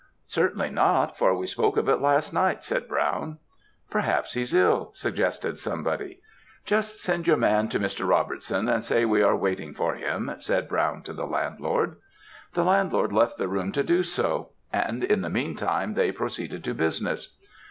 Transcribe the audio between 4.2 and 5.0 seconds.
he's ill,'